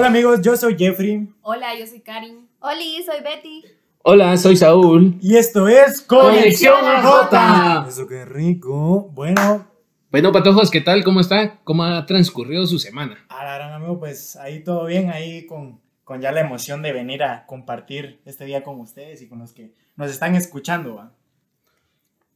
[0.00, 1.28] Hola amigos, yo soy Jeffrey.
[1.42, 2.48] Hola, yo soy Karin.
[2.60, 3.62] Oli, soy Betty.
[4.02, 5.18] Hola, soy Saúl.
[5.20, 7.86] Y esto es Conexión AJ.
[7.86, 9.10] Eso qué rico.
[9.12, 9.66] Bueno,
[10.10, 11.04] Bueno, patojos, ¿qué tal?
[11.04, 11.58] ¿Cómo está?
[11.64, 13.26] ¿Cómo ha transcurrido su semana?
[13.28, 16.94] a la gran amigo, pues ahí todo bien, ahí con, con ya la emoción de
[16.94, 20.94] venir a compartir este día con ustedes y con los que nos están escuchando.
[20.94, 21.12] ¿va?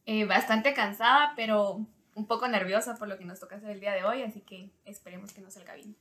[0.04, 1.80] Eh, bastante cansada, pero
[2.14, 4.68] un poco nerviosa por lo que nos toca hacer el día de hoy, así que
[4.84, 5.96] esperemos que nos salga bien.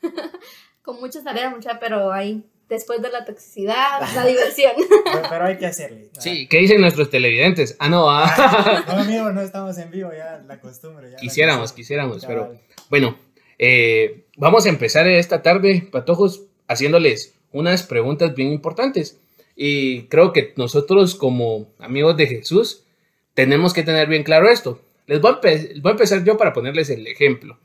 [0.84, 4.72] Con muchas tareas, mucha, pero ahí, después de la toxicidad, la diversión.
[5.04, 6.10] Pero, pero hay que hacerle.
[6.16, 6.20] ¿va?
[6.20, 7.74] Sí, ¿qué dicen nuestros televidentes?
[7.78, 8.84] Ah, no, ah.
[8.86, 11.06] No, amigo, no estamos en vivo, ya la costumbre.
[11.06, 11.82] ya la Quisiéramos, costumbre.
[11.82, 12.54] quisiéramos, pero
[12.90, 13.18] bueno,
[13.58, 19.18] eh, vamos a empezar esta tarde, patojos, haciéndoles unas preguntas bien importantes.
[19.56, 22.82] Y creo que nosotros como amigos de Jesús
[23.34, 24.80] tenemos que tener bien claro esto.
[25.06, 27.58] Les voy a, empe- voy a empezar yo para ponerles el ejemplo.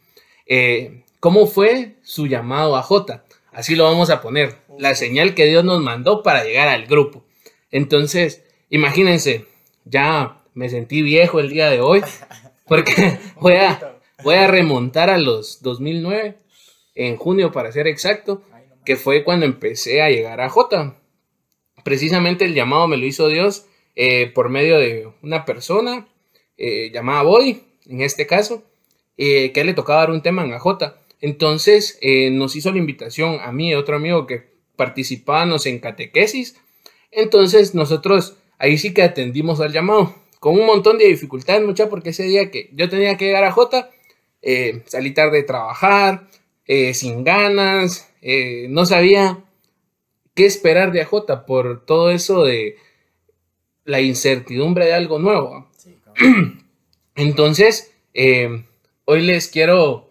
[0.45, 3.25] Eh, ¿Cómo fue su llamado a J?
[3.51, 4.55] Así lo vamos a poner.
[4.77, 7.25] La señal que Dios nos mandó para llegar al grupo.
[7.71, 9.45] Entonces, imagínense,
[9.83, 12.01] ya me sentí viejo el día de hoy
[12.67, 16.37] porque voy a, voy a remontar a los 2009,
[16.95, 18.41] en junio para ser exacto,
[18.85, 20.95] que fue cuando empecé a llegar a J.
[21.83, 26.07] Precisamente el llamado me lo hizo Dios eh, por medio de una persona
[26.57, 28.63] eh, llamada Boy, en este caso,
[29.17, 30.95] eh, que le tocaba dar un tema en AJ.
[31.21, 35.79] Entonces eh, nos hizo la invitación a mí y a otro amigo que participábamos en
[35.79, 36.55] catequesis.
[37.11, 42.09] Entonces nosotros ahí sí que atendimos al llamado, con un montón de dificultades, mucha, porque
[42.09, 43.89] ese día que yo tenía que llegar a J,
[44.41, 46.27] eh, salí tarde de trabajar,
[46.65, 49.43] eh, sin ganas, eh, no sabía
[50.35, 52.77] qué esperar de AJ por todo eso de
[53.83, 55.67] la incertidumbre de algo nuevo.
[55.77, 56.65] Sí, cabrón.
[57.15, 57.93] Entonces,
[59.05, 60.08] hoy les quiero,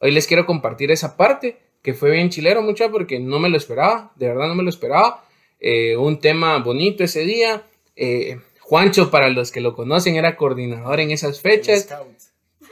[0.00, 3.56] hoy les quiero compartir esa parte que fue bien chilero mucha porque no me lo
[3.56, 5.24] esperaba, de verdad no me lo esperaba.
[5.60, 7.62] Eh, un tema bonito ese día.
[7.96, 11.88] Eh, Juancho, para los que lo conocen, era coordinador en esas fechas.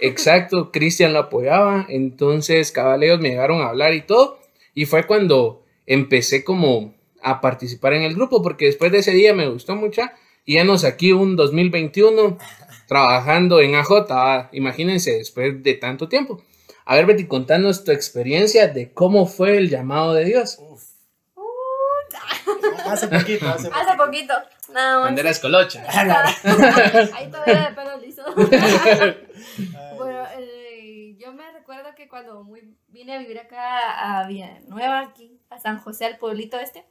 [0.01, 4.39] Exacto, Cristian lo apoyaba, entonces caballeros me llegaron a hablar y todo,
[4.75, 9.33] y fue cuando empecé como a participar en el grupo, porque después de ese día
[9.33, 10.03] me gustó mucho,
[10.45, 12.37] y ya nos aquí un 2021
[12.87, 16.43] trabajando en AJ, ah, imagínense, después de tanto tiempo.
[16.89, 20.57] A ver, Betty, contanos tu experiencia de cómo fue el llamado de Dios.
[20.61, 20.85] Uf.
[22.87, 23.75] Hace poquito, hace poquito.
[23.75, 24.35] Hace poquito,
[24.73, 25.03] nada más.
[25.07, 25.85] Cuando eras colocha.
[27.17, 28.23] Ahí todavía de pelo liso.
[29.97, 35.41] Bueno, eh, yo me recuerdo que cuando muy, vine a vivir acá a Villanueva, aquí,
[35.51, 36.87] a San José, al pueblito este,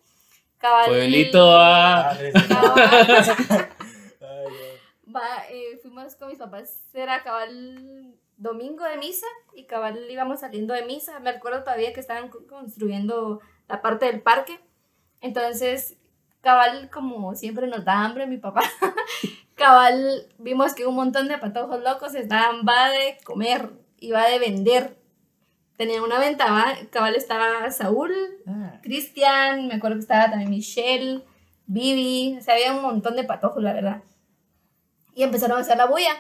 [0.58, 1.52] cabal, Pueblito.
[1.52, 2.34] Padre.
[2.34, 3.70] cabal,
[4.20, 4.54] Ay,
[5.16, 10.74] va, eh, fuimos con mis papás, era cabal domingo de misa y cabal íbamos saliendo
[10.74, 11.20] de misa.
[11.20, 14.60] Me acuerdo todavía que estaban co- construyendo la parte del parque.
[15.22, 15.96] Entonces,
[16.42, 18.62] cabal, como siempre nos da hambre mi papá,
[19.56, 24.40] cabal, vimos que un montón de patojos locos estaban, va de comer y va de
[24.40, 24.98] vender.
[25.78, 28.14] Tenía una venta, va, cabal estaba Saúl,
[28.48, 31.24] Ah, Cristian, me acuerdo que estaba también Michelle,
[31.68, 34.04] Vivi, o sea, había un montón de patojos, la verdad.
[35.16, 36.12] Y empezaron a hacer la bulla.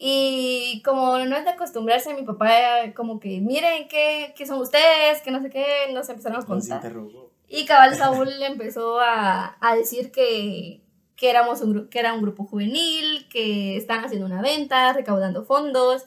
[0.00, 2.48] Y como no es de acostumbrarse, mi papá
[2.94, 6.76] como que, miren qué, qué son ustedes, que no sé qué, nos empezaron a contar.
[6.76, 7.32] interrogó.
[7.48, 10.82] Y cabal Saúl empezó a, a decir que,
[11.16, 16.04] que, éramos un, que era un grupo juvenil, que estaban haciendo una venta, recaudando fondos.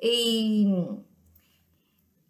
[0.00, 0.72] Y,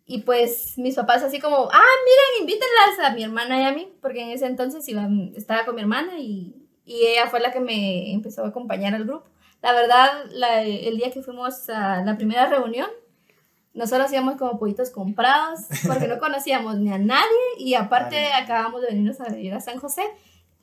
[0.07, 3.93] y pues mis papás así como, ah, miren, invítenlas a mi hermana y a mí,
[4.01, 7.61] porque en ese entonces iba, estaba con mi hermana y, y ella fue la que
[7.61, 9.27] me empezó a acompañar al grupo.
[9.63, 12.89] La verdad, la- el día que fuimos a la primera reunión,
[13.75, 17.27] nosotros íbamos como pollitos comprados porque no conocíamos ni a nadie
[17.59, 20.03] y aparte acabamos de venirnos a vivir a San José.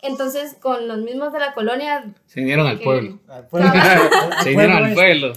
[0.06, 3.19] Entonces, con los mismos de la colonia, Se vinieron al pueblo.
[3.29, 3.71] Al pueblo.
[4.44, 5.33] Se vinieron al pueblo.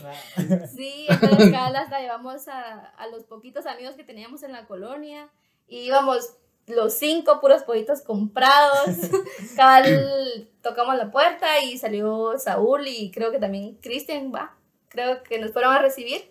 [0.74, 5.28] Sí, entonces cada hasta llevamos a, a los poquitos amigos que teníamos en la colonia
[5.68, 6.30] y íbamos
[6.66, 8.88] los cinco puros pollitos comprados.
[9.56, 14.56] Cabal tocamos la puerta y salió Saúl y creo que también Cristian, va,
[14.88, 16.30] creo que nos fueron a recibir.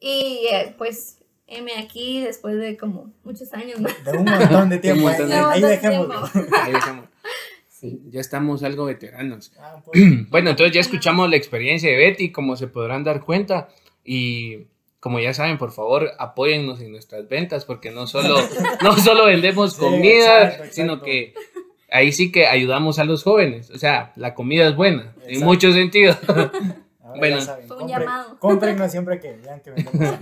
[0.00, 3.88] Y eh, pues, M aquí después de como muchos años, ¿no?
[4.10, 5.08] De un montón de tiempo.
[5.10, 6.22] De- ahí- de dejémoslo.
[6.62, 7.06] Ahí dejamos.
[7.68, 9.52] Sí, ya estamos algo veteranos.
[9.58, 9.82] Ah.
[10.30, 13.68] Bueno, entonces ya escuchamos la experiencia de Betty, como se podrán dar cuenta.
[14.04, 14.66] Y
[15.00, 18.36] como ya saben, por favor, apóyennos en nuestras ventas, porque no solo,
[18.82, 20.74] no solo vendemos Sí, comida, exacto, exacto.
[20.74, 21.34] sino que
[21.90, 23.70] ahí sí que ayudamos a los jóvenes.
[23.70, 26.16] O sea, la comida es buena, en muchos sentidos.
[26.28, 26.50] Ahora
[27.18, 27.38] Bueno.
[27.38, 28.38] ya saben, Fue un compren- llamado.
[28.38, 30.16] Cómprennos siempre que vean que vendemos.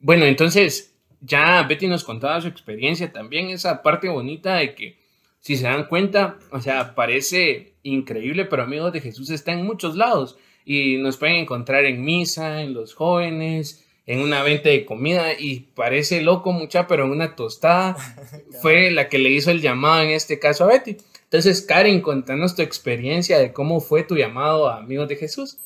[0.00, 4.98] Bueno, entonces, ya Betty nos contaba su experiencia también, esa parte bonita de que,
[5.40, 9.96] si se dan cuenta, o sea, parece increíble, pero amigos de Jesús está en muchos
[9.96, 15.32] lados y nos pueden encontrar en misa, en los jóvenes, en una venta de comida
[15.38, 17.96] y parece loco mucha, pero en una tostada
[18.62, 20.96] fue la que le hizo el llamado en este caso a Betty.
[21.24, 25.58] Entonces, Karen, contanos tu experiencia de cómo fue tu llamado a Amigos de Jesús.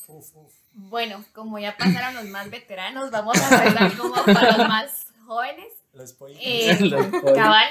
[0.75, 5.66] Bueno, como ya pasaron los más veteranos, vamos a empezar como para los más jóvenes.
[5.93, 6.38] Los pollos.
[6.40, 6.78] Eh,
[7.34, 7.69] cabal,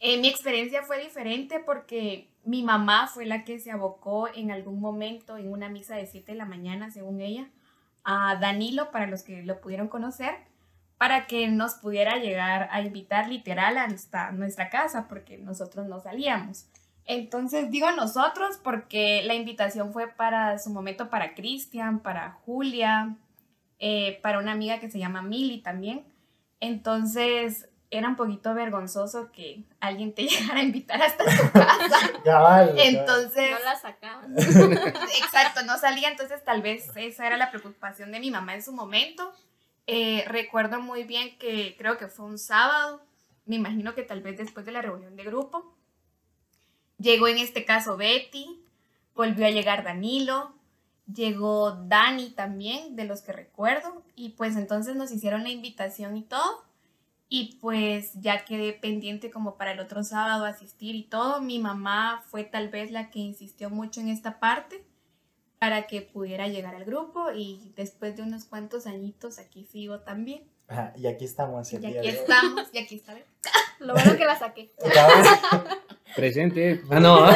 [0.00, 4.80] eh, mi experiencia fue diferente porque mi mamá fue la que se abocó en algún
[4.80, 7.48] momento en una misa de 7 de la mañana, según ella,
[8.04, 10.34] a Danilo, para los que lo pudieron conocer,
[10.98, 16.66] para que nos pudiera llegar a invitar literal hasta nuestra casa, porque nosotros no salíamos.
[17.06, 23.16] Entonces digo nosotros porque la invitación fue para su momento para Cristian, para Julia,
[23.78, 26.04] eh, para una amiga que se llama Mili también.
[26.60, 32.12] Entonces era un poquito vergonzoso que alguien te llegara a invitar hasta tu casa.
[32.24, 32.74] Cabal.
[32.78, 34.38] Entonces, No la sacaban.
[34.38, 38.72] exacto, no salía, entonces tal vez esa era la preocupación de mi mamá en su
[38.72, 39.32] momento.
[39.86, 43.02] Eh, recuerdo muy bien que creo que fue un sábado,
[43.46, 45.74] me imagino que tal vez después de la reunión de grupo.
[46.98, 48.62] Llegó en este caso Betty,
[49.14, 50.52] volvió a llegar Danilo,
[51.12, 56.22] llegó Dani también, de los que recuerdo, y pues entonces nos hicieron la invitación y
[56.22, 56.69] todo.
[57.32, 61.40] Y pues ya quedé pendiente como para el otro sábado asistir y todo.
[61.40, 64.84] Mi mamá fue tal vez la que insistió mucho en esta parte
[65.60, 70.42] para que pudiera llegar al grupo y después de unos cuantos añitos aquí sigo también.
[70.66, 71.72] Ajá, y aquí estamos.
[71.72, 72.18] el Y día aquí de hoy.
[72.20, 73.14] estamos, y aquí está.
[73.78, 74.72] Lo bueno que la saqué.
[76.16, 76.80] Presente.
[76.90, 77.26] Ah, no.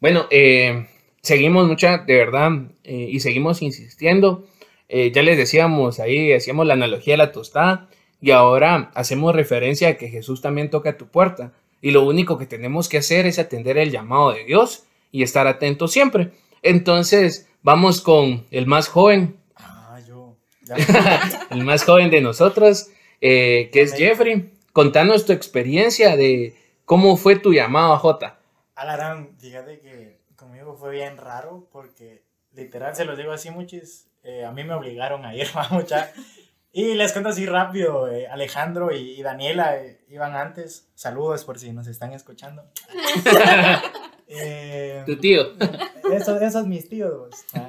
[0.00, 0.86] bueno, eh,
[1.22, 2.50] seguimos mucha, de verdad,
[2.84, 4.46] eh, y seguimos insistiendo.
[4.88, 7.88] Eh, ya les decíamos ahí, hacíamos la analogía de la tostada,
[8.24, 11.52] y ahora hacemos referencia a que Jesús también toca tu puerta.
[11.82, 15.46] Y lo único que tenemos que hacer es atender el llamado de Dios y estar
[15.46, 16.30] atentos siempre.
[16.62, 20.36] Entonces, vamos con el más joven, Ah, yo.
[20.62, 20.76] Ya.
[21.50, 22.88] el más joven de nosotros,
[23.20, 24.50] eh, que es Jeffrey.
[24.72, 26.56] Contanos tu experiencia de
[26.86, 28.38] cómo fue tu llamado a Jota.
[28.74, 32.22] Alarán, fíjate que conmigo fue bien raro porque
[32.54, 34.06] literal se los digo así muchos.
[34.22, 36.10] eh, a mí me obligaron a ir mucha.
[36.76, 40.90] Y les cuento así rápido, eh, Alejandro y, y Daniela eh, iban antes.
[40.96, 42.64] Saludos por si nos están escuchando.
[44.26, 45.42] Eh, Tu tío.
[46.10, 47.12] esos, esos mis tíos.
[47.28, 47.44] pues.
[47.54, 47.66] Ah.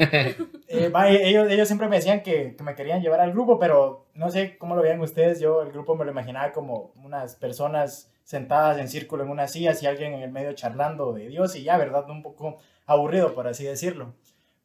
[0.68, 4.08] Eh, va, ellos, ellos siempre me decían que, que me querían llevar al grupo, pero
[4.14, 5.40] no sé cómo lo veían ustedes.
[5.42, 9.84] Yo el grupo me lo imaginaba como unas personas sentadas en círculo en unas sillas
[9.84, 12.10] y alguien en el medio charlando de Dios y ya, ¿verdad?
[12.10, 14.14] Un poco aburrido, por así decirlo.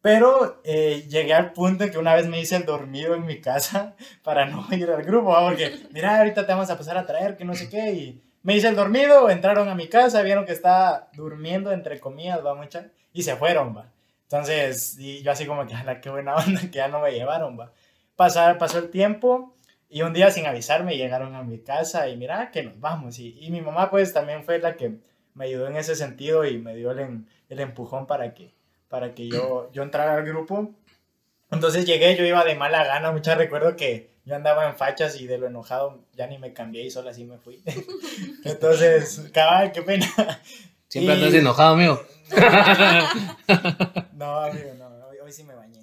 [0.03, 3.41] Pero eh, llegué al punto en que una vez me hice el dormido en mi
[3.41, 5.47] casa para no ir al grupo, ¿va?
[5.47, 8.57] porque mira, ahorita te vamos a pasar a traer, que no sé qué, y me
[8.57, 12.91] hice el dormido, entraron a mi casa, vieron que estaba durmiendo, entre comillas, va mucha,
[13.13, 13.93] y se fueron, va.
[14.23, 17.59] Entonces, y yo así como que, la qué buena onda, que ya no me llevaron,
[17.59, 17.73] va.
[18.17, 19.55] Pasar, pasó el tiempo,
[19.91, 23.37] y un día sin avisarme llegaron a mi casa, y mira, que nos vamos, y,
[23.39, 24.95] y mi mamá pues también fue la que
[25.35, 28.55] me ayudó en ese sentido, y me dio el, el empujón para que,
[28.91, 30.71] para que yo, yo entrara al grupo.
[31.51, 35.27] Entonces llegué, yo iba de mala gana, mucha recuerdo que yo andaba en fachas y
[35.27, 37.63] de lo enojado ya ni me cambié y solo así me fui.
[38.45, 40.07] Entonces, cabal, qué pena.
[40.89, 42.03] Siempre Y- andas enojado, amigo.
[44.13, 45.81] No, amigo, no, hoy, hoy sí me bañé.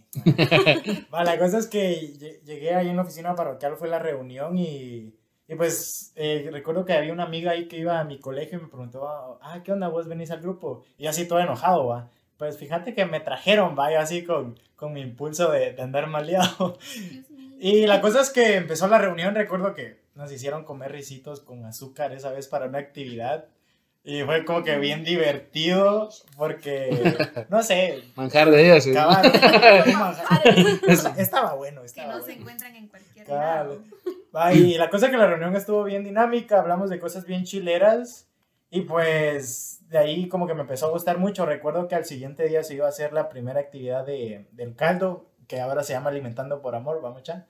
[1.14, 4.58] Va, la cosa es que lle- llegué ahí en la oficina parroquial, fue la reunión
[4.58, 5.14] y,
[5.48, 8.62] y pues eh, recuerdo que había una amiga ahí que iba a mi colegio y
[8.62, 9.08] me preguntó,
[9.42, 9.88] ah, ¿qué onda?
[9.88, 10.84] ¿Vos venís al grupo?
[10.98, 12.10] Y así todo enojado, va.
[12.38, 16.08] Pues fíjate que me trajeron, va, yo así con, con mi impulso de, de andar
[16.08, 16.78] maleado.
[17.60, 21.66] Y la cosa es que empezó la reunión, recuerdo que nos hicieron comer risitos con
[21.66, 23.46] azúcar esa vez para una actividad.
[24.04, 27.16] Y fue como que bien divertido porque,
[27.50, 28.88] no sé, Manjar de Dios.
[28.88, 28.94] ¿eh?
[28.94, 29.32] cabal,
[31.18, 32.40] estaba bueno, Que estaba no se bueno.
[32.42, 33.82] encuentran en cualquier Cabal.
[34.34, 34.54] lado.
[34.56, 38.27] Y la cosa es que la reunión estuvo bien dinámica, hablamos de cosas bien chileras
[38.70, 41.46] y pues de ahí como que me empezó a gustar mucho.
[41.46, 45.30] Recuerdo que al siguiente día se iba a hacer la primera actividad de, del caldo,
[45.48, 47.46] que ahora se llama Alimentando por Amor, vamos ya.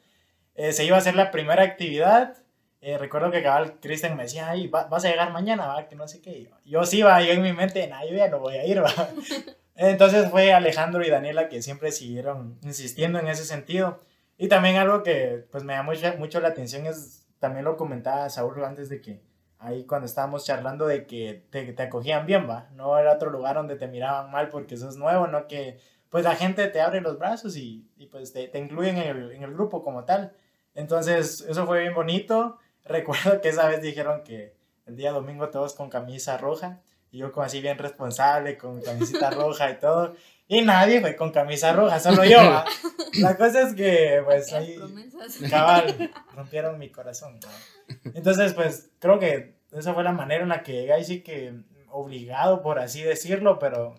[0.55, 2.37] Eh, se iba a hacer la primera actividad.
[2.81, 5.95] eh, recuerdo que cabal Cristian me decía, ay, va- vas a llegar mañana, va, que
[5.95, 6.51] no sé qué.
[6.65, 8.91] Yo sí, va, yo en mi mente, nah, yo ya no voy a ir, va.
[9.75, 13.99] Entonces fue Alejandro y Daniela que siempre siguieron insistiendo en ese sentido.
[14.37, 18.29] Y también algo que pues me llamó mucho, mucho la atención es, también lo comentaba
[18.29, 19.21] Saúl antes de que,
[19.59, 23.55] ahí cuando estábamos charlando de que te, te acogían bien, va, no era otro lugar
[23.55, 27.19] donde te miraban mal porque sos nuevo, no que pues la gente te abre los
[27.19, 30.33] brazos y, y, pues te, te incluyen en el, en el grupo como tal.
[30.73, 32.57] Entonces, eso fue bien bonito.
[32.85, 36.79] Recuerdo que esa vez dijeron que el día domingo todos con camisa roja.
[37.11, 40.15] Y yo como así bien responsable, con camisita roja y todo.
[40.47, 42.37] Y nadie fue con camisa roja, solo yo.
[42.37, 42.65] ¿va?
[43.19, 44.77] La cosa es que, pues, ahí,
[45.49, 47.39] cabal, rompieron mi corazón.
[47.45, 47.51] ¿va?
[48.13, 50.93] Entonces, pues, creo que esa fue la manera en la que llegué.
[50.93, 51.53] Ahí sí que
[51.89, 53.95] obligado, por así decirlo, pero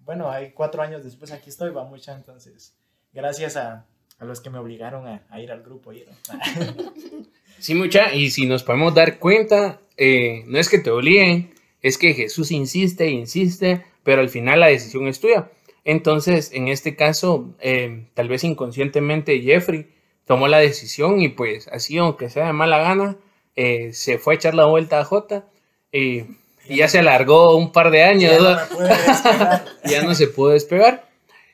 [0.00, 2.12] bueno, hay cuatro años después aquí estoy, va mucha.
[2.14, 2.74] Entonces,
[3.12, 3.86] gracias a,
[4.18, 5.92] a los que me obligaron a, a ir al grupo.
[5.92, 6.04] y-
[7.58, 11.96] Sí, mucha, y si nos podemos dar cuenta, eh, no es que te obliguen, es
[11.98, 15.48] que Jesús insiste insiste, pero al final la decisión es tuya.
[15.84, 19.86] Entonces, en este caso, eh, tal vez inconscientemente Jeffrey
[20.24, 23.16] tomó la decisión y pues así, aunque sea de mala gana,
[23.56, 25.46] eh, se fue a echar la vuelta a Jota
[25.92, 26.22] y,
[26.66, 29.60] y ya se alargó un par de años, Ya no
[29.90, 31.08] ya no se pudo despegar.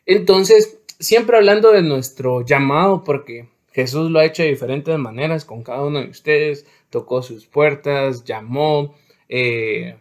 [0.06, 5.62] Entonces, siempre hablando de nuestro llamado, porque Jesús lo ha hecho de diferentes maneras con
[5.62, 8.94] cada uno de ustedes, tocó sus puertas, llamó,
[9.28, 9.96] eh,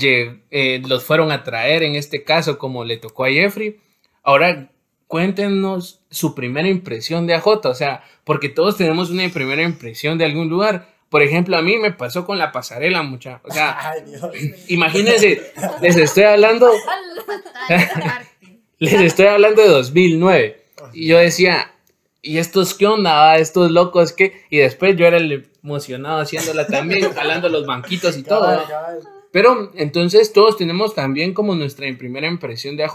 [0.00, 3.80] eh, los fueron a traer en este caso como le tocó a Jeffrey.
[4.22, 4.70] Ahora,
[5.06, 10.24] cuéntenos su primera impresión de AJ, o sea, porque todos tenemos una primera impresión de
[10.24, 10.88] algún lugar.
[11.08, 13.40] Por ejemplo, a mí me pasó con la pasarela, mucha.
[13.44, 14.30] O sea, Ay, Dios.
[14.68, 16.70] imagínense, les estoy hablando
[18.78, 20.62] les estoy hablando de 2009.
[20.92, 21.72] Y yo decía,
[22.22, 23.14] ¿y estos qué onda?
[23.14, 23.38] va?
[23.38, 24.44] Estos locos qué?
[24.50, 28.40] Y después yo era el emocionado haciéndola también, jalando los banquitos y todo.
[28.42, 28.68] Cabal, ¿va?
[28.68, 29.15] cabal.
[29.36, 32.94] Pero entonces todos tenemos también como nuestra primera impresión de AJ,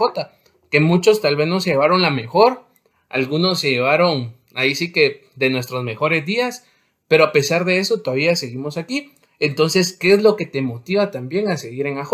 [0.72, 2.64] que muchos tal vez no se llevaron la mejor,
[3.08, 6.64] algunos se llevaron ahí sí que de nuestros mejores días,
[7.06, 9.12] pero a pesar de eso todavía seguimos aquí.
[9.38, 12.12] Entonces, ¿qué es lo que te motiva también a seguir en AJ?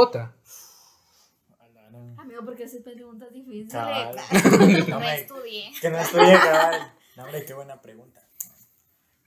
[2.18, 3.72] Amigo, porque haces preguntas difíciles.
[3.72, 4.14] Cabal.
[4.88, 5.72] No No me- estudié.
[5.80, 6.92] Que no estudié, cabal.
[7.16, 8.20] No, hombre, qué buena pregunta.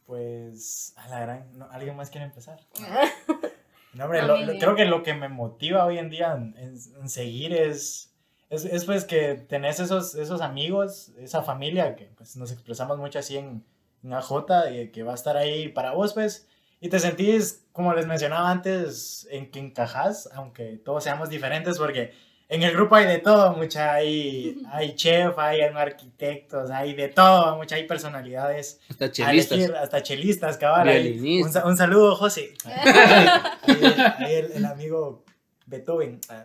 [0.06, 1.58] Pues, a la gran.
[1.58, 2.60] no, ¿Alguien más quiere empezar?
[3.94, 6.78] No, hombre, lo- lo- creo que lo que me motiva hoy en día en, en-
[7.02, 8.14] en seguir es,
[8.50, 13.20] es, es, pues que tenés esos, esos amigos, esa familia que pues nos expresamos mucho
[13.20, 13.64] así en,
[14.04, 16.48] en AJ y que va a estar ahí para vos, pues.
[16.80, 22.14] Y te sentís, como les mencionaba antes, en que encajas, aunque todos seamos diferentes, porque
[22.52, 27.56] en el grupo hay de todo, mucha, hay, hay chef, hay arquitectos, hay de todo,
[27.58, 29.58] mucha, hay personalidades Hasta chelistas.
[29.58, 30.88] elegir, hasta chelistas, cabal.
[30.90, 32.54] Un, un saludo, José.
[32.66, 33.76] Ahí,
[34.20, 35.24] ahí el, el amigo
[35.66, 36.20] Beethoven.
[36.30, 36.44] Ah,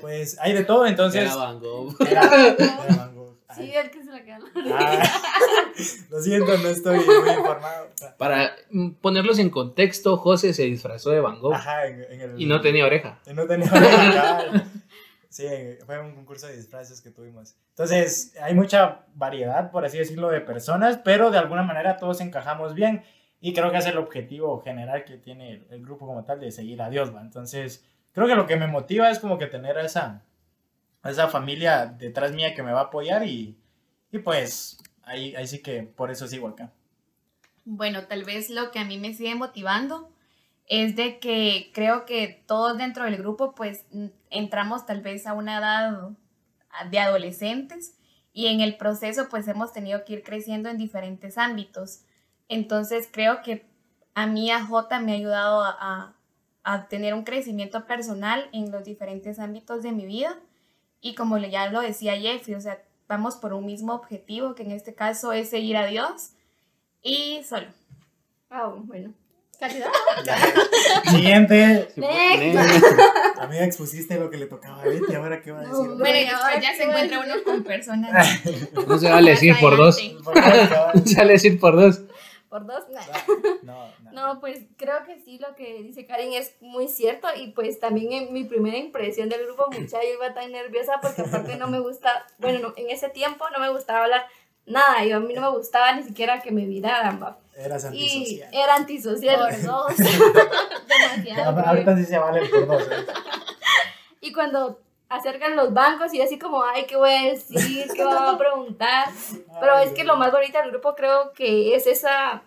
[0.00, 1.22] Pues hay de todo, entonces.
[1.22, 1.94] Era Van Gogh.
[2.00, 3.18] Era- era Van Gogh.
[3.56, 4.38] Sí, el que se la queda.
[4.74, 5.02] ah,
[6.10, 7.88] lo siento, no estoy muy informado.
[8.18, 8.54] Para
[9.00, 12.40] ponerlos en contexto, José se disfrazó de Van Gogh Ajá, en, en el.
[12.40, 13.18] y no tenía oreja.
[13.26, 14.64] y no tenía oreja, cabal.
[15.28, 15.46] Sí,
[15.84, 17.54] fue un concurso de disfraces que tuvimos.
[17.70, 22.74] Entonces, hay mucha variedad, por así decirlo, de personas, pero de alguna manera todos encajamos
[22.74, 23.04] bien.
[23.40, 26.80] Y creo que es el objetivo general que tiene el, grupo como tal de seguir
[26.82, 27.20] a Dios, ¿va?
[27.20, 30.24] Entonces, creo que lo que me motiva es como que tener a esa,
[31.04, 33.56] esa familia detrás mía que me va a apoyar y,
[34.10, 36.72] y pues ahí, ahí sí que por eso sigo acá.
[37.64, 40.10] Bueno, tal vez lo que a mí me sigue motivando
[40.68, 43.86] es de que creo que todos dentro del grupo pues
[44.30, 46.10] entramos tal vez a una edad
[46.90, 47.96] de adolescentes
[48.32, 52.02] y en el proceso pues hemos tenido que ir creciendo en diferentes ámbitos.
[52.48, 53.66] Entonces creo que
[54.14, 56.14] a mí AJ me ha ayudado a, a-
[56.64, 60.38] a tener un crecimiento personal en los diferentes ámbitos de mi vida
[61.00, 64.72] y como ya lo decía Jeffrey, o sea, vamos por un mismo objetivo que en
[64.72, 66.32] este caso es seguir a Dios
[67.02, 67.68] y solo.
[68.50, 69.14] Ah, bueno.
[69.58, 69.88] Calidad.
[71.10, 71.88] Siguiente.
[73.40, 75.96] Amiga, expusiste lo que le tocaba a Betty, ahora qué va a No, decir.
[75.96, 77.32] Bueno, y Bueno, después ahora ya se encuentra decir.
[77.36, 78.40] uno con personas.
[78.86, 79.98] No se vale decir por dos.
[80.34, 80.92] cabal.
[81.06, 82.00] Se vale decir por dos.
[82.48, 82.84] Por dos.
[83.62, 84.12] No, no.
[84.12, 88.12] No, pues creo que sí, lo que dice Karen es muy cierto y pues también
[88.12, 91.78] en mi primera impresión del grupo, mucha yo iba tan nerviosa porque aparte no me
[91.78, 94.24] gusta, bueno, no, en ese tiempo no me gustaba hablar
[94.68, 97.38] nada, y a mí no me gustaba ni siquiera que me miraran, va.
[97.56, 98.48] Eras Y antisocial.
[98.54, 99.38] era antisocial.
[99.50, 99.96] Por dos.
[100.88, 101.60] Demasiado.
[101.66, 102.82] Ahorita sí se vale por dos.
[102.82, 103.06] ¿eh?
[104.20, 107.86] Y cuando acercan los bancos y así como, ay, ¿qué voy a decir?
[107.94, 109.06] ¿Qué van a preguntar?
[109.60, 110.06] Pero Ay, es que Dios.
[110.08, 112.42] lo más bonito del grupo creo que es esa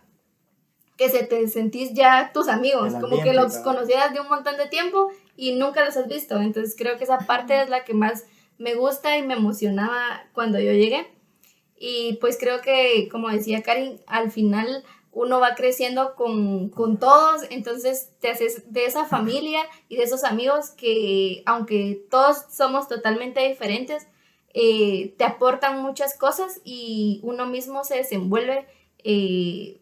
[0.97, 3.63] que se te sentís ya tus amigos, como que los cabal.
[3.75, 6.37] conocieras de un montón de tiempo y nunca los has visto.
[6.39, 8.25] Entonces creo que esa parte es la que más
[8.59, 11.09] me gusta y me emocionaba cuando yo llegué.
[11.83, 17.41] Y pues creo que, como decía Karin, al final uno va creciendo con, con todos,
[17.49, 23.39] entonces te haces de esa familia y de esos amigos que, aunque todos somos totalmente
[23.47, 24.07] diferentes,
[24.53, 28.67] eh, te aportan muchas cosas y uno mismo se desenvuelve
[29.03, 29.81] eh,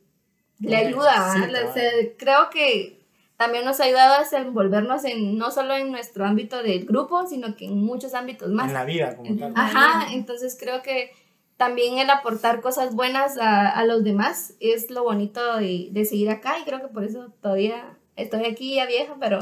[0.61, 1.33] le ayuda.
[1.73, 3.03] sí, creo que
[3.35, 7.57] también nos ha ayudado a desenvolvernos en, no solo en nuestro ámbito del grupo, sino
[7.57, 8.67] que en muchos ámbitos más.
[8.67, 9.53] En la vida como tal.
[9.55, 11.11] Ajá, entonces creo que
[11.59, 16.29] también el aportar cosas buenas a, a los demás es lo bonito de, de seguir
[16.29, 19.39] acá y creo que por eso todavía estoy aquí ya vieja, pero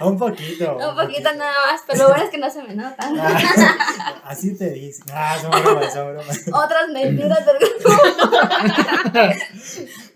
[0.00, 0.76] Ah, un poquito.
[0.88, 2.96] un poquito nada más, pero lo bueno es que no se me nota.
[3.00, 5.02] Ah, así te dice.
[5.12, 6.48] Ah, son bromas, son bromas.
[6.48, 7.90] Otras mentiras del grupo.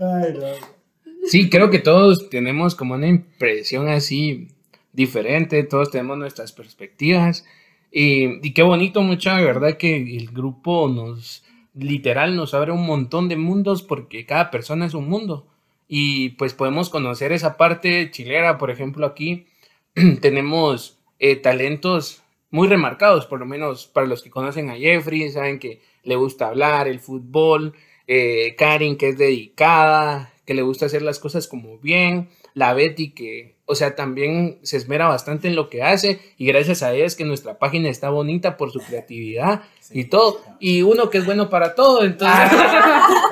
[0.00, 1.26] Ay, no.
[1.26, 4.48] Sí, creo que todos tenemos como una impresión así
[4.94, 7.44] diferente, todos tenemos nuestras perspectivas
[7.90, 11.44] y, y qué bonito mucha verdad que el grupo nos
[11.74, 15.46] literal nos abre un montón de mundos porque cada persona es un mundo.
[15.88, 19.46] Y pues podemos conocer esa parte chilera, por ejemplo aquí
[20.20, 25.58] tenemos eh, talentos muy remarcados, por lo menos para los que conocen a Jeffrey, saben
[25.58, 27.74] que le gusta hablar, el fútbol,
[28.06, 33.10] eh, Karin que es dedicada, que le gusta hacer las cosas como bien, la Betty
[33.10, 37.04] que, o sea, también se esmera bastante en lo que hace y gracias a ella
[37.06, 39.62] es que nuestra página está bonita por su creatividad
[39.92, 42.50] y todo, y uno que es bueno para todo, entonces...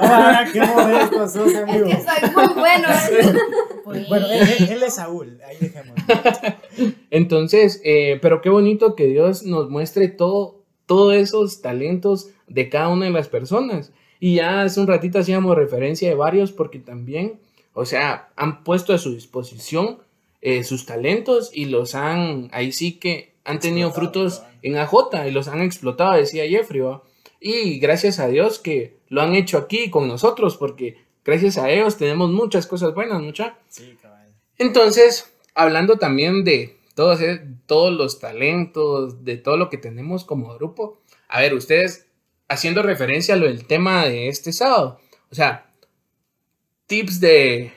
[0.00, 1.86] Ah, qué modesto sos, amigo.
[1.86, 2.88] Es que soy muy bueno.
[4.08, 5.96] Bueno, él, él- él es Saúl, ahí dejemos.
[7.10, 12.88] Entonces, eh, pero qué bonito que Dios nos muestre todo, todos esos talentos de cada
[12.88, 13.92] una de las personas.
[14.20, 17.40] Y ya hace un ratito hacíamos referencia de varios porque también,
[17.72, 19.98] o sea, han puesto a su disposición
[20.40, 25.26] eh, sus talentos y los han, ahí sí que han tenido Explotado, frutos en AJ
[25.26, 26.82] y los han explotado, decía Jeffrey.
[27.40, 31.96] Y gracias a Dios que lo han hecho aquí con nosotros porque gracias a ellos
[31.96, 33.58] tenemos muchas cosas buenas, muchachos.
[33.68, 33.96] Sí.
[34.58, 40.54] Entonces, hablando también de todos, e- todos los talentos, de todo lo que tenemos como
[40.54, 42.06] grupo, a ver, ustedes
[42.48, 44.98] haciendo referencia a lo del tema de este sábado,
[45.30, 45.70] o sea,
[46.86, 47.72] tips de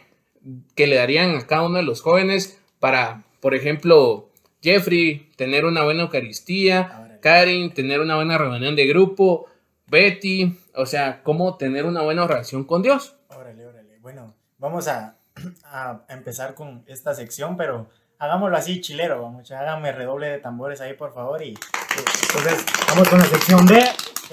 [0.76, 4.30] que le darían a cada uno de los jóvenes para, por ejemplo,
[4.62, 9.48] Jeffrey, tener una buena Eucaristía, Ahora, Karen, tener una buena reunión de grupo,
[9.88, 13.16] Betty, o sea, cómo tener una buena relación con Dios.
[13.28, 14.00] órale, órale.
[14.00, 15.18] Bueno, vamos a,
[15.66, 19.22] a empezar con esta sección, pero hagámoslo así, chilero.
[19.22, 21.42] Vamos, hágame redoble de tambores ahí, por favor.
[21.42, 21.56] Y
[21.92, 23.84] y entonces, vamos con la sección de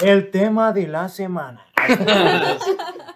[0.01, 1.65] el tema de la semana.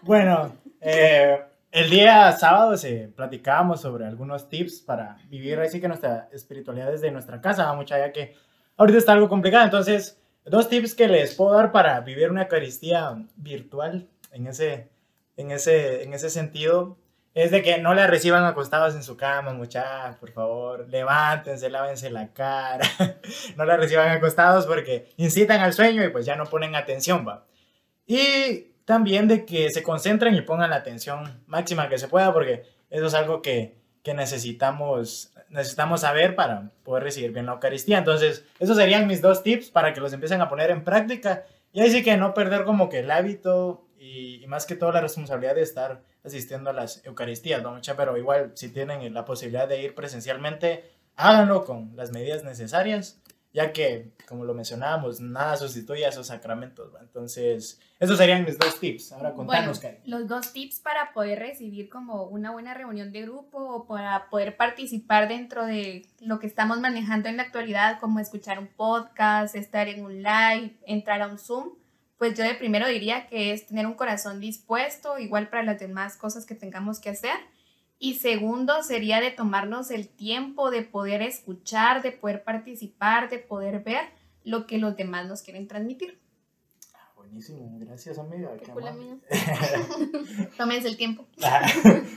[0.02, 1.40] bueno, eh,
[1.74, 7.10] el día sábado se platicábamos sobre algunos tips para vivir así que nuestra espiritualidad desde
[7.10, 8.36] nuestra casa, mucha ya que
[8.78, 13.26] ahorita está algo complicado, entonces dos tips que les puedo dar para vivir una Eucaristía
[13.38, 14.92] virtual en ese,
[15.36, 17.00] en ese, en ese sentido
[17.34, 22.12] es de que no la reciban acostados en su cama, muchachos, por favor, levántense, lávense
[22.12, 22.86] la cara,
[23.58, 27.48] no la reciban acostados porque incitan al sueño y pues ya no ponen atención, va.
[28.06, 32.64] Y también de que se concentren y pongan la atención máxima que se pueda porque
[32.90, 37.98] eso es algo que, que necesitamos, necesitamos saber para poder recibir bien la Eucaristía.
[37.98, 41.46] Entonces, esos serían mis dos tips para que los empiecen a poner en práctica.
[41.72, 44.92] Y ahí sí que no perder como que el hábito y, y más que todo
[44.92, 47.80] la responsabilidad de estar asistiendo a las Eucaristías, ¿no?
[47.98, 53.22] Pero igual si tienen la posibilidad de ir presencialmente, háganlo con las medidas necesarias,
[53.54, 57.02] ya que, como lo mencionábamos, nada sustituye a esos sacramentos, ¿va?
[57.02, 59.12] Entonces, esos serían mis dos tips.
[59.12, 60.02] Ahora Bueno, contanos, Karen.
[60.06, 64.58] los dos tips para poder recibir como una buena reunión de grupo o para poder
[64.58, 69.88] participar dentro de lo que estamos manejando en la actualidad, como escuchar un podcast, estar
[69.88, 71.76] en un live, entrar a un Zoom,
[72.18, 76.18] pues yo de primero diría que es tener un corazón dispuesto, igual para las demás
[76.18, 77.36] cosas que tengamos que hacer.
[78.00, 83.84] Y segundo sería de tomarnos el tiempo de poder escuchar, de poder participar, de poder
[83.84, 84.10] ver
[84.44, 86.20] lo que los demás nos quieren transmitir.
[86.94, 88.52] Ah, buenísimo, gracias, amiga.
[90.58, 91.26] Tómense el tiempo.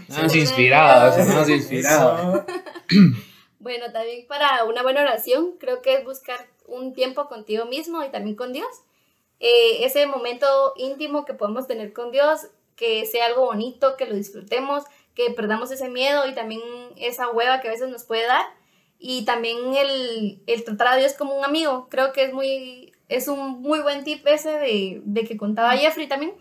[0.09, 2.45] Nos inspirados, nos inspirados.
[3.59, 8.11] Bueno, también para una buena oración, creo que es buscar un tiempo contigo mismo y
[8.11, 8.69] también con Dios.
[9.41, 14.15] Eh, ese momento íntimo que podemos tener con Dios, que sea algo bonito, que lo
[14.15, 14.85] disfrutemos,
[15.17, 16.61] que perdamos ese miedo y también
[16.97, 18.45] esa hueva que a veces nos puede dar.
[18.99, 21.89] Y también el, el tratar a Dios como un amigo.
[21.91, 26.09] Creo que es muy es un muy buen tip ese de, de que contaba Jeffrey
[26.09, 26.33] también,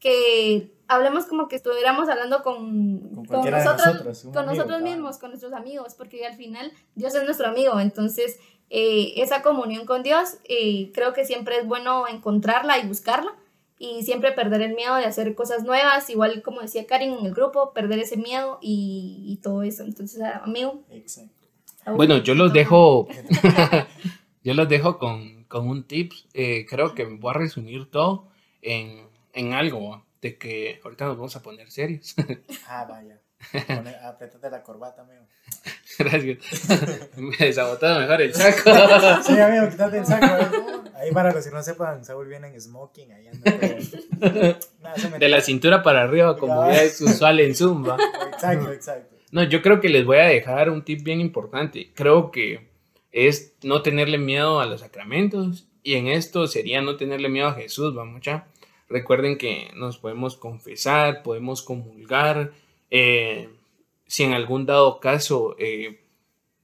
[0.00, 5.30] que hablemos como que estuviéramos hablando con, Con con nosotros, con amigo, nosotros mismos, con
[5.30, 8.38] nuestros amigos, porque al final Dios es nuestro amigo, entonces
[8.70, 13.34] eh, esa comunión con Dios eh, creo que siempre es bueno encontrarla y buscarla
[13.78, 17.34] y siempre perder el miedo de hacer cosas nuevas, igual como decía Karin en el
[17.34, 19.84] grupo, perder ese miedo y, y todo eso.
[19.84, 20.82] Entonces, amigo.
[20.90, 21.46] Exacto.
[21.96, 23.08] Bueno, yo los dejo,
[24.44, 26.12] yo los dejo con, con un tip.
[26.34, 28.28] eh, creo que voy a resumir todo
[28.62, 30.04] en, en algo.
[30.20, 32.14] de que ahorita nos vamos a poner serios.
[32.66, 33.20] Ah, vaya.
[34.04, 35.22] Apretate la corbata, amigo.
[35.98, 36.38] Gracias.
[37.16, 38.70] Me desabotaron mejor el saco.
[39.22, 40.26] Sí, amigo, quítate el saco.
[40.26, 40.90] ¿eh?
[40.96, 43.12] Ahí para los que no sepan, Saúl viene en smoking.
[43.12, 44.58] Ahí anda todo.
[44.82, 47.96] Nada, eso me- De la cintura para arriba, como ya es usual en Zumba.
[48.32, 49.16] Exacto, exacto.
[49.30, 51.92] No, yo creo que les voy a dejar un tip bien importante.
[51.94, 52.68] Creo que
[53.12, 57.54] es no tenerle miedo a los sacramentos y en esto sería no tenerle miedo a
[57.54, 58.46] Jesús, vamos ya.
[58.88, 62.52] Recuerden que nos podemos confesar, podemos comulgar.
[62.90, 63.50] Eh,
[64.06, 66.00] si en algún dado caso eh,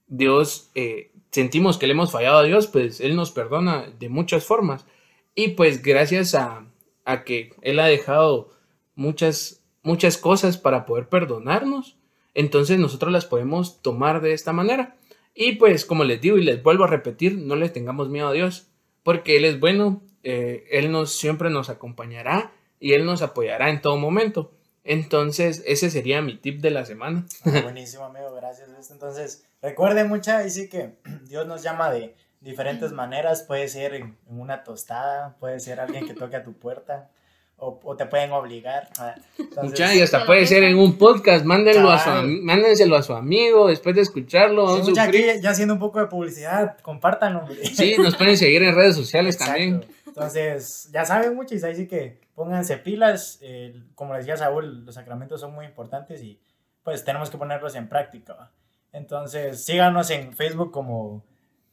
[0.06, 4.44] Dios eh, sentimos que le hemos fallado a Dios, pues Él nos perdona de muchas
[4.44, 4.86] formas.
[5.34, 6.66] Y pues gracias a,
[7.04, 8.50] a que Él ha dejado
[8.94, 11.96] muchas, muchas cosas para poder perdonarnos,
[12.34, 14.96] entonces nosotros las podemos tomar de esta manera.
[15.34, 18.32] Y pues como les digo y les vuelvo a repetir, no les tengamos miedo a
[18.32, 18.68] Dios,
[19.02, 23.96] porque Él es bueno, Él nos siempre nos acompañará y Él nos apoyará en todo
[23.96, 24.52] momento.
[24.84, 27.24] Entonces ese sería mi tip de la semana.
[27.44, 28.68] Ah, buenísimo, amigo, gracias.
[28.90, 30.90] Entonces, recuerden mucha, dice que
[31.28, 33.42] Dios nos llama de diferentes maneras.
[33.42, 37.08] Puede ser en, una tostada, puede ser alguien que toque a tu puerta,
[37.56, 38.90] o, o te pueden obligar.
[38.98, 42.10] ah, Entonces, Mucha, y hasta puede ser en un podcast, mándenlo a su,
[42.42, 44.76] mándenselo a su amigo después de escucharlo.
[44.76, 47.46] sí, mucha, aquí ya haciendo un poco de publicidad, compártanlo.
[47.72, 49.52] Sí, nos pueden seguir en redes sociales Exacto.
[49.54, 49.84] también.
[50.14, 53.38] Entonces, ya saben muchos, ahí sí que pónganse pilas.
[53.42, 56.38] eh, como decía Saúl, los sacramentos son muy importantes y
[56.84, 58.34] pues tenemos que ponerlos en práctica.
[58.34, 58.52] ¿va?
[58.92, 61.24] Entonces, síganos en Facebook como...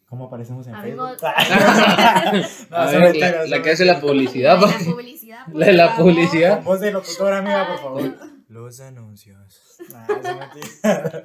[0.07, 1.17] ¿Cómo aparecemos en Amigos.
[1.21, 2.67] Facebook?
[2.69, 4.59] No, ver, la, que hace la publicidad.
[4.59, 5.45] La publicidad.
[5.45, 6.55] por La de la publicidad.
[6.55, 8.15] Con voz de locutora, amiga, por favor.
[8.49, 9.77] Los anuncios.
[9.95, 11.23] Ah, mentiras.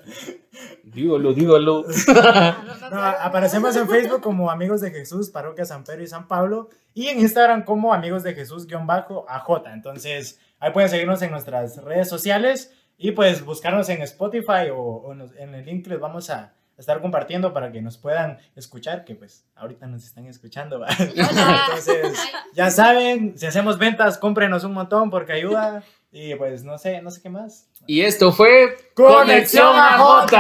[0.97, 1.85] Dígalo, dígalo.
[2.91, 6.71] No, aparecemos en Facebook como Amigos de Jesús, Parroquia San Pedro y San Pablo.
[6.95, 9.67] Y en Instagram como Amigos de Jesús-AJ.
[9.73, 12.73] Entonces, ahí pueden seguirnos en nuestras redes sociales.
[12.97, 17.53] Y pues buscarnos en Spotify o, en el link que les vamos a estar compartiendo
[17.53, 20.85] para que nos puedan escuchar, que pues ahorita nos están escuchando.
[20.99, 22.19] Entonces,
[22.55, 25.83] ya saben, si hacemos ventas, cómprenos un montón porque ayuda.
[26.19, 27.69] Y pues no sé, no sé qué más.
[27.87, 30.33] Y esto fue Conexión AJ.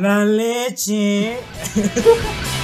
[0.00, 1.36] La leche.